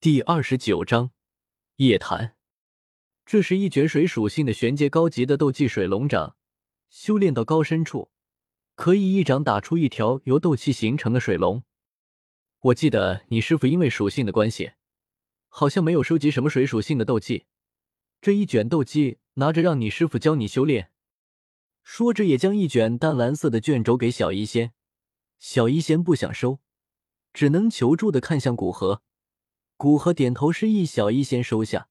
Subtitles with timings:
[0.00, 1.10] 第二十九章
[1.78, 2.36] 夜谈。
[3.26, 6.36] 这是一卷水属性的玄阶高级的斗技水龙掌，
[6.88, 8.12] 修炼到高深处，
[8.76, 11.64] 可以一掌打出一条由斗气形成的水龙。
[12.60, 14.70] 我记得你师傅因为属性的关系，
[15.48, 17.46] 好像没有收集什么水属性的斗技，
[18.20, 20.92] 这一卷斗技拿着让你师傅教你修炼。
[21.82, 24.72] 说着，也将一卷淡蓝色的卷轴给小医仙。
[25.40, 26.60] 小医仙不想收，
[27.32, 29.02] 只能求助的看向古河。
[29.78, 31.88] 古河点头示意小医仙收下，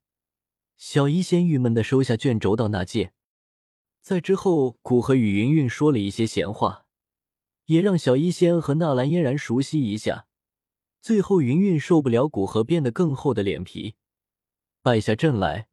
[0.75, 3.13] 小医仙郁闷的收下卷轴到那界。
[4.01, 6.85] 在之后，古河与云云说了一些闲话，
[7.67, 10.27] 也让小医仙和纳兰嫣然熟悉一下。
[10.99, 13.95] 最后，云云受不了古河变得更厚的脸皮，
[14.81, 15.69] 败下阵来，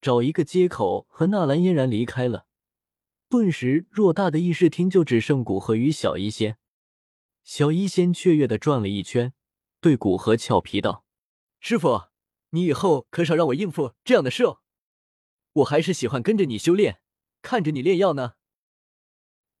[0.00, 2.46] 找一个接口和纳兰嫣然离开了。
[3.28, 6.58] 顿时，偌大的议事厅就只剩古河与小医仙。
[7.42, 9.32] 小医仙雀跃的转了一圈，
[9.80, 11.05] 对古河俏皮道。
[11.60, 12.08] 师傅，
[12.50, 14.60] 你以后可少让我应付这样的事哦。
[15.54, 17.00] 我还是喜欢跟着你修炼，
[17.42, 18.34] 看着你炼药呢。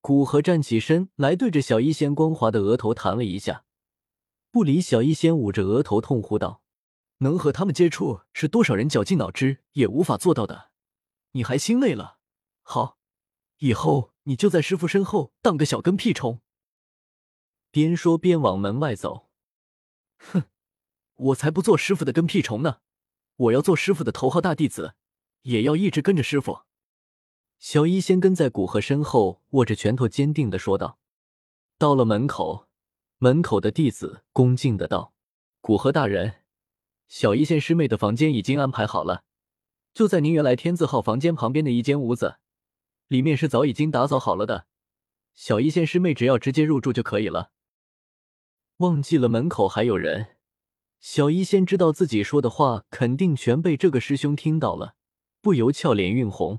[0.00, 3.64] 古河站起身来，对着小医仙光滑的额头弹了一下，
[4.52, 6.62] 不理小医仙捂着额头痛呼道
[7.18, 10.70] ：“能和他们接触，是多少人绞尽脑汁也无法做到的。
[11.32, 12.18] 你还心累了？
[12.62, 12.98] 好，
[13.58, 16.40] 以后你就在师傅身后当个小跟屁虫。”
[17.72, 19.28] 边说边往门外走。
[20.18, 20.44] 哼。
[21.16, 22.78] 我才不做师傅的跟屁虫呢！
[23.36, 24.94] 我要做师傅的头号大弟子，
[25.42, 26.60] 也要一直跟着师傅。
[27.58, 30.98] 小医仙跟在古河身后，握着拳头，坚定的说道。
[31.78, 32.68] 到了门口，
[33.18, 35.14] 门口的弟子恭敬的道
[35.60, 36.42] ：“古河大人，
[37.08, 39.24] 小医仙师妹的房间已经安排好了，
[39.94, 42.36] 就在您原来天字号房间旁边的一间屋子，
[43.08, 44.66] 里面是早已经打扫好了的，
[45.34, 47.52] 小医仙师妹只要直接入住就可以了。”
[48.78, 50.35] 忘记了门口还有人。
[51.08, 54.96] 小医仙知道自己说的话肯定全被这个师兄听到了，
[55.40, 56.58] 不由俏脸晕红。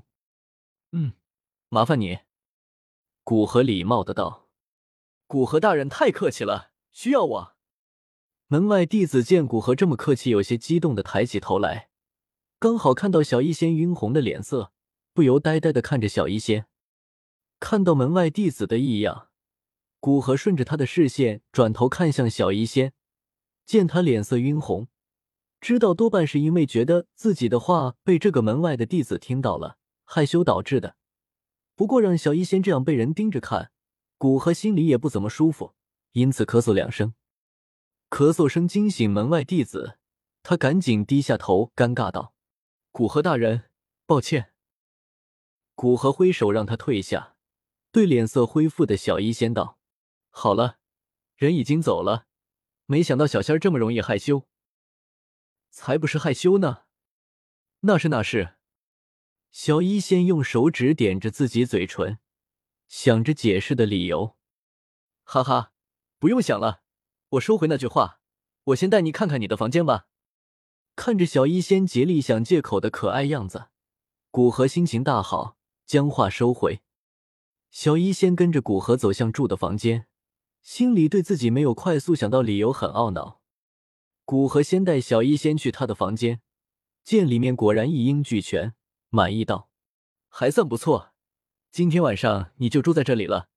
[0.92, 1.12] 嗯，
[1.68, 2.20] 麻烦你。
[3.24, 4.48] 古河礼貌的道
[5.28, 7.56] ：“古河大人太客气了，需要我？”
[8.48, 11.90] 门外弟子见古河这么客气，有些激动的抬起头来，
[12.58, 14.72] 刚好看到小医仙晕红的脸色，
[15.12, 16.64] 不由呆呆的看着小医仙。
[17.60, 19.28] 看到门外弟子的异样，
[20.00, 22.94] 古河顺着他的视线转头看向小医仙。
[23.68, 24.88] 见他脸色晕红，
[25.60, 30.96] 知道多半是因为觉得自己的话被这个门外的弟子听到了，害羞导致的。
[31.74, 33.70] 不过让小医仙这样被人盯着看，
[34.16, 35.74] 古河心里也不怎么舒服，
[36.12, 37.12] 因此咳嗽两声，
[38.08, 39.98] 咳嗽声惊醒门外弟子，
[40.42, 42.32] 他赶紧低下头，尴尬道
[42.90, 43.64] ：“古河大人，
[44.06, 44.54] 抱歉。”
[45.76, 47.36] 古河挥手让他退下，
[47.92, 49.78] 对脸色恢复的小医仙道
[50.32, 50.78] ：“好了，
[51.36, 52.24] 人已经走了。”
[52.90, 54.48] 没想到小仙儿这么容易害羞，
[55.68, 56.84] 才不是害羞呢，
[57.80, 58.54] 那是那是。
[59.52, 62.18] 小医仙用手指点着自己嘴唇，
[62.86, 64.38] 想着解释的理由。
[65.22, 65.72] 哈哈，
[66.18, 66.80] 不用想了，
[67.32, 68.22] 我收回那句话，
[68.64, 70.06] 我先带你看看你的房间吧。
[70.96, 73.66] 看着小医仙竭力想借口的可爱样子，
[74.30, 76.80] 古河心情大好，将话收回。
[77.70, 80.07] 小医仙跟着古河走向住的房间。
[80.68, 83.40] 心里对自己没有快速想到理由很懊恼。
[84.26, 86.42] 古河先带小医仙去他的房间，
[87.02, 88.74] 见里面果然一应俱全，
[89.08, 89.70] 满意道
[90.28, 91.14] ：“还算不错，
[91.70, 93.48] 今天晚上你就住在这里了。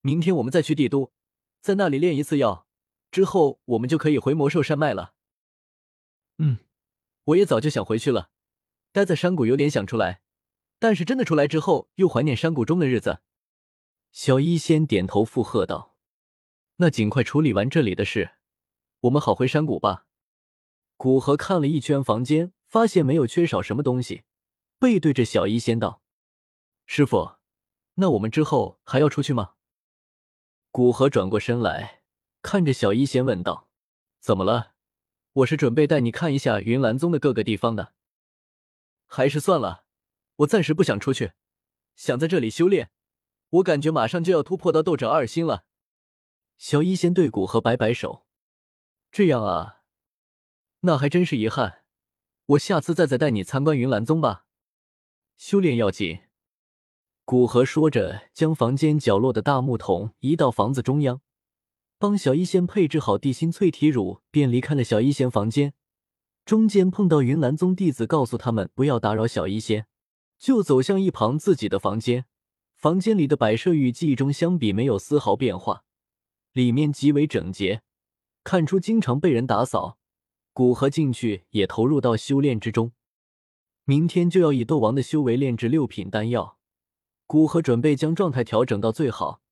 [0.00, 1.12] 明天我们再去帝都，
[1.60, 2.68] 在那里炼一次药，
[3.10, 5.14] 之后我们就可以回魔兽山脉了。”
[6.38, 6.58] 嗯，
[7.24, 8.30] 我也早就想回去了，
[8.92, 10.20] 待在山谷有点想出来，
[10.78, 13.22] 但是真的出来之后又怀念山谷中的日子。
[14.12, 15.93] 小医仙点头附和道。
[16.76, 18.32] 那尽快处理完这里的事，
[19.02, 20.06] 我们好回山谷吧。
[20.96, 24.24] 古河看了一圈房间，发现没有缺少什么东西，
[24.80, 26.02] 背对着小医仙道
[26.86, 27.36] ：“师傅，
[27.94, 29.54] 那我们之后还要出去吗？”
[30.72, 32.02] 古河转过身来，
[32.42, 33.68] 看着小医仙问道
[34.18, 34.72] ：“怎么了？
[35.32, 37.92] 我是准备带你看一下云岚宗的各个地方的，
[39.06, 39.84] 还是算了，
[40.36, 41.32] 我暂时不想出去，
[41.94, 42.90] 想在这里修炼。
[43.50, 45.64] 我感觉马上就要突破到斗者二星了。”
[46.66, 48.24] 小医仙对古河摆摆手
[49.12, 49.82] ：“这样啊，
[50.80, 51.82] 那还真是遗憾。
[52.46, 54.46] 我下次再再带你参观云岚宗吧。
[55.36, 56.20] 修炼要紧。”
[57.26, 61.20] 古河说着，将房间角落的大木桶移到房子中央，
[61.98, 65.74] 帮小医仙配置好地心淬体乳，便离开了小医仙房间。
[66.46, 69.86] 中间碰到云岚宗弟子，告诉他们不要打扰小医仙，
[70.38, 72.24] 就走向一旁自己的房间。
[72.74, 75.84] 房间里的摆设与记忆中相比，没有丝毫变化。
[76.54, 77.82] 里面极为整洁，
[78.44, 79.98] 看出经常被人打扫。
[80.52, 82.92] 古河进去也投入到修炼之中。
[83.84, 86.56] 明天就要以斗王的修为炼制六品丹药，
[87.26, 89.42] 古河准备将状态调整到最好。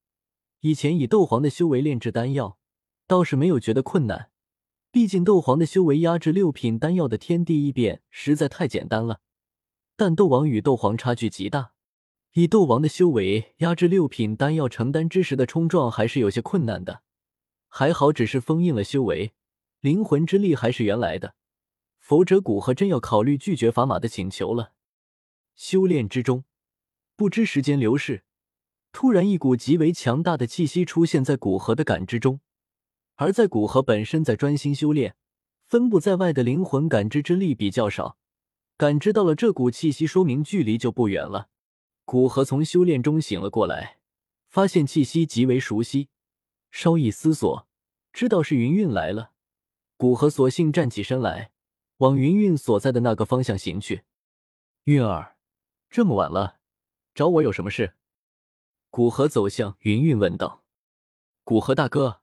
[0.61, 2.57] 以前以斗皇的修为炼制丹药，
[3.09, 4.31] 倒是没有觉得困难，
[4.93, 9.21] 毕竟斗皇的修为压制六品丹药的天地异变实在太简单了。
[9.97, 11.72] 但斗王与斗皇差距极大，
[12.35, 17.03] 以斗王的修为压制六品丹药，承担之时的冲撞还是有些困难的。
[17.69, 19.35] 还好只是封印了修为。
[19.81, 21.35] 灵魂之力还是原来的，
[21.99, 24.73] 否则古河真要考虑拒绝砝码的请求了。
[25.57, 26.45] 修炼之中，
[27.17, 28.23] 不知时间流逝，
[28.93, 32.41] 突然一股极为强大的气息出现在古河的感知中，
[33.17, 35.17] 而在古河本身在专心修炼，
[35.67, 38.17] 分布在外的灵魂感知之力比较少，
[38.79, 41.49] 感知到了这股气息，说明距离就不远了。
[42.13, 43.97] 古河从修炼中醒了过来，
[44.51, 46.11] 发现气息极为熟悉，
[46.71, 47.67] 稍一思索，
[48.13, 49.33] 知道是云韵来了。
[49.97, 51.53] 古河索性站起身来，
[51.97, 54.03] 往云韵所在的那个方向行去。
[54.85, 55.39] 韵儿，
[55.89, 56.59] 这么晚了，
[57.15, 57.95] 找我有什么事？
[58.91, 60.65] 古河走向云韵问道。
[61.45, 62.21] 古河大哥，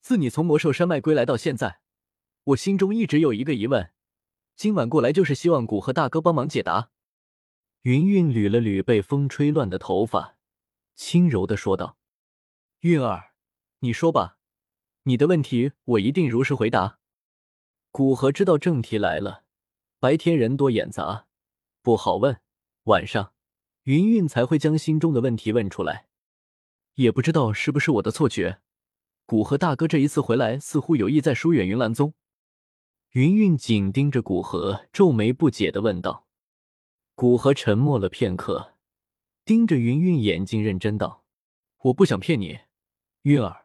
[0.00, 1.80] 自你从魔兽山脉归来到现在，
[2.44, 3.92] 我心中一直有一个疑问，
[4.54, 6.88] 今晚过来就是希望古河大哥帮忙解答。
[7.86, 10.38] 云韵捋了捋被风吹乱的头发，
[10.96, 11.96] 轻柔的说道
[12.82, 13.30] ：“韵儿，
[13.78, 14.38] 你说吧，
[15.04, 16.98] 你的问题我一定如实回答。”
[17.92, 19.44] 古河知道正题来了，
[20.00, 21.28] 白天人多眼杂，
[21.80, 22.40] 不好问。
[22.86, 23.32] 晚上，
[23.84, 26.08] 云韵才会将心中的问题问出来。
[26.94, 28.58] 也不知道是不是我的错觉，
[29.26, 32.14] 古河大哥这一次回来，似乎有意在疏远云岚宗。
[33.12, 36.25] 云韵紧盯着古河，皱眉不解的问道。
[37.16, 38.74] 古河沉默了片刻，
[39.46, 41.24] 盯着云韵眼睛，认真道
[41.84, 42.58] ：“我不想骗你，
[43.22, 43.64] 韵儿，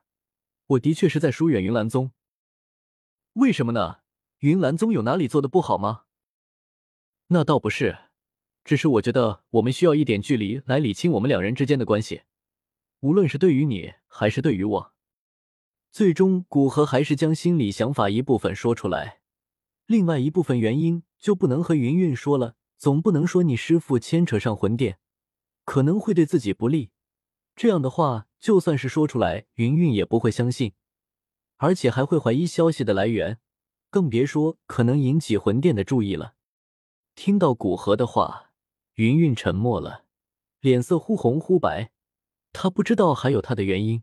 [0.68, 2.13] 我的确是在疏远云岚宗。
[3.33, 3.98] 为什么呢？”
[4.39, 6.03] 云岚宗有哪里做的不好吗？
[7.27, 8.06] 那倒不是，
[8.63, 12.21] 只是我觉得我们需要一点距离来理清我们两人之间的关系，
[13.01, 14.94] 无论是对于你还是对于我。
[15.92, 19.19] 最终，古河还是将心里想法一部分说出来，
[19.88, 22.56] 另外一部分原因就不能和云韵说了。
[22.81, 24.98] 总不能说你师傅牵扯上魂殿，
[25.66, 26.89] 可能会对自己不利。
[27.56, 30.74] 这样的话，就算是说出来，云云也不会相信，
[31.57, 33.38] 而且还会怀疑消息的来源。
[33.92, 36.33] 更别说可能引起魂殿的注意了。
[37.13, 38.50] 听到古河的话，
[38.95, 40.06] 云云沉默了，
[40.60, 41.92] 脸色忽红忽白。
[42.51, 44.01] 他不知道还有他的原因。